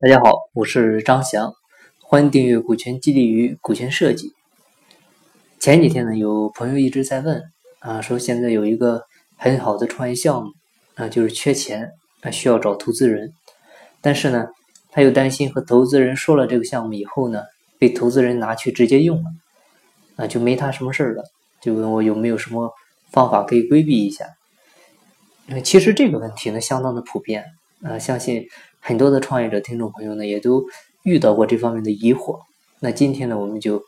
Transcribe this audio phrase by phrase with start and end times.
[0.00, 1.54] 大家好，我是张翔，
[2.02, 4.28] 欢迎订阅《股权激励与股权设计》。
[5.60, 7.40] 前几天呢，有朋友一直在问
[7.78, 9.04] 啊，说现在有一个
[9.36, 10.50] 很好的创业项目
[10.96, 13.32] 啊，就是缺钱啊，需要找投资人，
[14.02, 14.48] 但是呢，
[14.90, 17.44] 他又担心和投资人说了这个项目以后呢，
[17.78, 19.30] 被投资人拿去直接用了
[20.16, 21.22] 啊，就没他什么事儿了，
[21.62, 22.68] 就问我有没有什么
[23.12, 24.26] 方法可以规避一下。
[25.46, 27.44] 那其实这个问题呢，相当的普遍
[27.84, 28.44] 啊，相信。
[28.86, 30.62] 很多的创业者听众朋友呢，也都
[31.04, 32.40] 遇到过这方面的疑惑。
[32.80, 33.82] 那今天呢，我们就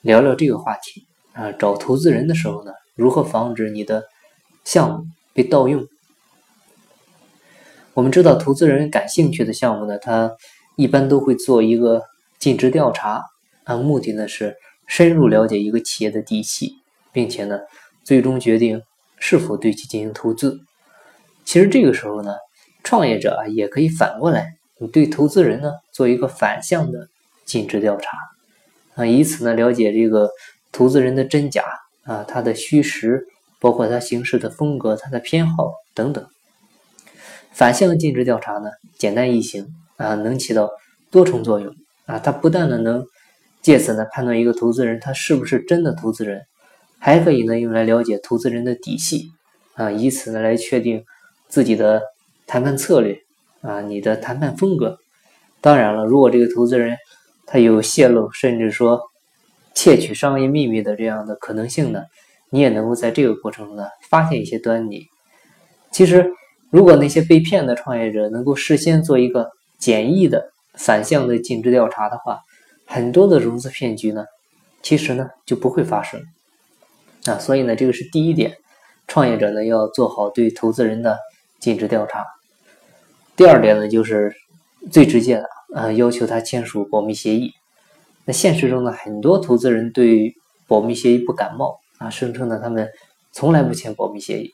[0.00, 1.04] 聊聊这个话题
[1.34, 1.52] 啊。
[1.52, 4.04] 找投资人的时候呢，如何防止你的
[4.64, 5.04] 项目
[5.34, 5.86] 被盗用？
[7.92, 10.34] 我们知道，投资人感兴趣的项目呢，他
[10.76, 12.04] 一般都会做一个
[12.38, 13.22] 尽职调查
[13.64, 14.56] 啊，目的呢是
[14.86, 16.72] 深入了解一个企业的底细，
[17.12, 17.60] 并且呢，
[18.02, 18.80] 最终决定
[19.18, 20.58] 是否对其进行投资。
[21.44, 22.32] 其实这个时候呢。
[22.88, 27.06] 创业者啊，也可以反过来，你对投资人呢做一个反向的
[27.44, 28.16] 尽职调查
[28.94, 30.30] 啊，以此呢了解这个
[30.72, 31.66] 投资人的真假
[32.04, 33.26] 啊，他的虚实，
[33.60, 36.26] 包括他行事的风格、他的偏好等等。
[37.52, 39.66] 反向的尽职调查呢，简单易行
[39.98, 40.70] 啊，能起到
[41.10, 41.74] 多重作用
[42.06, 42.18] 啊。
[42.18, 43.04] 它不但呢能
[43.60, 46.46] 借此呢判断一个投资人他是不是真的投资人，
[46.98, 49.26] 还可以呢用来了解投资人的底细
[49.74, 51.04] 啊，以此呢来确定
[51.48, 52.00] 自己的。
[52.48, 53.20] 谈判策略
[53.60, 54.98] 啊，你的谈判风格，
[55.60, 56.96] 当然了，如果这个投资人
[57.46, 59.02] 他有泄露，甚至说
[59.74, 62.04] 窃取商业秘密的这样的可能性呢，
[62.50, 65.06] 你也能够在这个过程中呢发现一些端倪。
[65.92, 66.32] 其实，
[66.70, 72.40] 如果那些被骗的创业者能够事先做一个简易的反向的尽职调查的话，
[72.86, 74.24] 很多的融资骗局呢，
[74.82, 76.22] 其实呢就不会发生
[77.26, 77.38] 啊。
[77.38, 78.56] 所以呢，这个是第一点，
[79.06, 81.18] 创业者呢要做好对投资人的
[81.60, 82.24] 尽职调查。
[83.38, 84.34] 第二点呢，就是
[84.90, 87.52] 最直接的，呃，要求他签署保密协议。
[88.24, 90.34] 那现实中呢，很多投资人对
[90.66, 92.90] 保密协议不感冒啊，声称呢他们
[93.30, 94.50] 从来不签保密协议。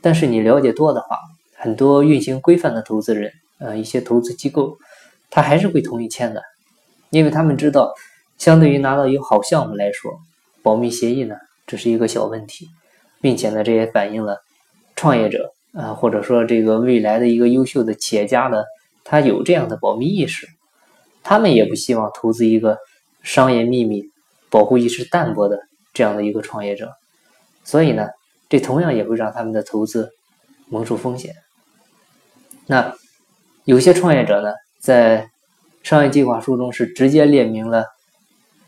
[0.00, 1.18] 但是你了解多的话，
[1.56, 4.78] 很多运行规范的投资人，呃，一些投资机构，
[5.28, 6.42] 他还是会同意签的，
[7.10, 7.92] 因为他们知道，
[8.38, 10.18] 相对于拿到一个好项目来说，
[10.62, 12.70] 保密协议呢只是一个小问题，
[13.20, 14.38] 并且呢，这也反映了
[14.94, 15.52] 创业者。
[15.76, 18.64] 啊，或者说这个未来的一个优秀的企业家呢，
[19.04, 20.48] 他有这样的保密意识，
[21.22, 22.78] 他们也不希望投资一个
[23.22, 24.04] 商业秘密
[24.48, 25.60] 保护意识淡薄的
[25.92, 26.92] 这样的一个创业者，
[27.62, 28.08] 所以呢，
[28.48, 30.08] 这同样也会让他们的投资
[30.68, 31.34] 蒙受风险。
[32.66, 32.94] 那
[33.64, 35.28] 有些创业者呢，在
[35.82, 37.84] 商业计划书中是直接列明了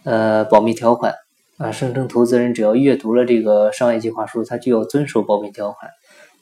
[0.04, 1.14] 呃保密条款
[1.56, 5.90] 啊，声称投资人只要阅读了这个商业计划书，他就要遵守保密条款。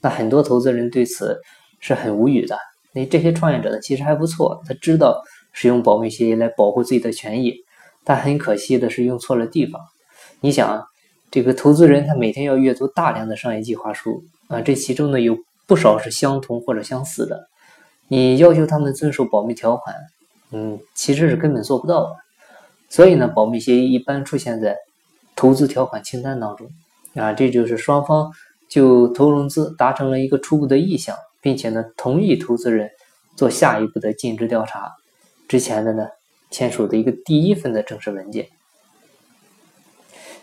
[0.00, 1.40] 那很多投资人对此
[1.80, 2.58] 是很无语的。
[2.92, 7.54] 那这些创业者呢，其实还不错，他知道使用保密协议来保护自己的权益，
[8.04, 9.80] 但很可惜的是用错了地方。
[10.40, 10.84] 你想啊，
[11.30, 15.36] 这个投资人他每天要阅读大量的商业计划书啊，这其中呢有
[15.66, 17.46] 不少是相同或者相似的。
[18.08, 19.94] 你要求他们遵守保密条款，
[20.52, 22.16] 嗯，其实是根本做不到的。
[22.88, 24.76] 所以呢，保密协议一般出现在
[25.34, 26.66] 投资条款清单当中
[27.14, 28.32] 啊，这就是双方。
[28.68, 32.90] 就投融资达成了一个初步的意向，并且呢同意投资人
[33.36, 34.92] 做下一步的尽职调查
[35.48, 36.06] 之前的呢
[36.50, 38.48] 签署的一个第一份的正式文件。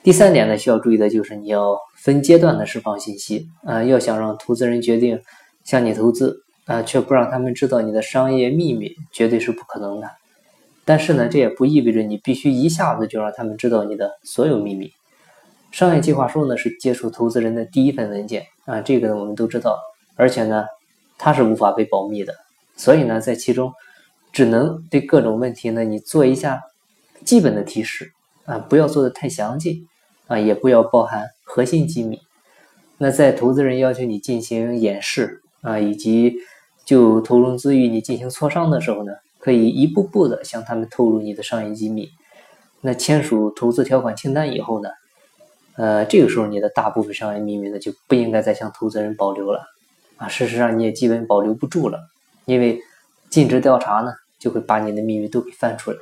[0.01, 5.21] 第三点呢需要注意的就是你要分阶段的释放信息啊，要想让投资人决定
[5.63, 10.09] 向你投资啊，却不让他们知道你的商业秘密，绝对是不可能的。
[10.85, 14.91] 但是呢，这也不意味着你必须一下子就让他们知道你的所有秘密。
[15.73, 19.79] 商业计划书呢是接触投资人的第一份文件啊，这个呢我们都知道，
[20.15, 20.65] 而且呢
[21.17, 22.35] 它是无法被保密的，
[22.77, 23.73] 所以呢在其中
[24.31, 26.61] 只能对各种问题呢你做一下
[27.25, 28.11] 基本的提示
[28.45, 29.87] 啊，不要做的太详尽
[30.27, 32.19] 啊，也不要包含核心机密。
[32.99, 36.35] 那在投资人要求你进行演示啊，以及
[36.85, 42.09] 就投融资与你进行磋商的时候呢，可以一步步的向他们透露你的商业机密。
[42.79, 44.89] 那签署投资条款清单以后呢？
[45.75, 49.65] 呃，这个时候你的大部分商业秘密呢就不应该再向投资人保留了
[50.17, 50.27] 啊。
[50.27, 51.99] 事实上，你也基本保留不住了，
[52.45, 52.79] 因为
[53.29, 55.97] 尽职调查呢就会把你的秘密都给翻出来。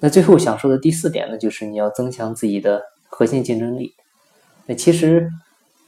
[0.00, 3.94] 那最后想说的第四点呢，就是你要增强自己的核心竞争力。
[4.66, 5.30] 那其实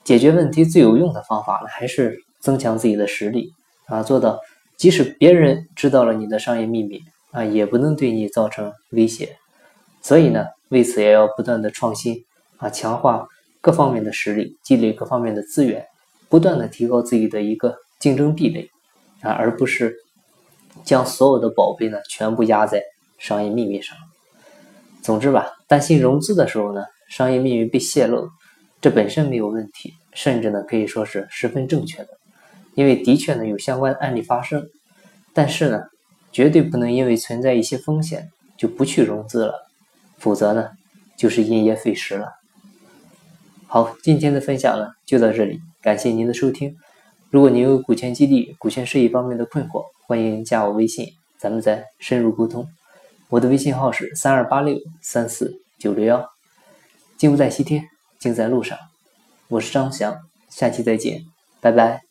[0.02, 3.52] 解决问题最有用的方法呢，还是增强自己的实力
[3.86, 4.40] 啊，做到
[4.78, 7.02] 即使别人知道了你的商业秘密
[7.32, 9.36] 啊，也不能对你造成威胁。
[10.00, 12.24] 所以呢，为此也要不断的创新。
[12.58, 13.26] 啊，强化
[13.60, 15.87] 各方面的实力，积累各方面的资源，
[16.28, 18.69] 不断的提高自己的一个竞争壁垒，
[19.22, 19.96] 啊，而不是
[20.84, 22.82] 将所有的宝贝呢全部压在
[23.19, 23.96] 商业秘密上。
[25.02, 28.28] 总之吧，担心融资的时候呢，商业秘密被泄露，
[28.81, 32.08] 这本身没有问题，甚至呢可以说是十分正确的，
[32.75, 34.69] 因为的确呢有相关案例发生。
[35.32, 35.82] 但是呢，
[36.32, 39.54] 绝对不能因为存在一些风险就不去融资了，
[40.19, 40.70] 否则呢
[41.16, 42.38] 就是因噎废食了。
[43.70, 46.74] 好，今天的分享呢就到这里，感谢您的收听。
[47.28, 52.66] 如果您有股权激励、股权收益方面的困惑，欢迎加我微信，咱们再深入沟通。
[53.28, 56.26] 我的微信号是三二八六三四九六幺。
[57.18, 57.84] 金不在西天，
[58.18, 58.78] 金在路上。
[59.48, 60.16] 我是张翔，
[60.48, 61.26] 下期再见，
[61.60, 62.07] 拜拜。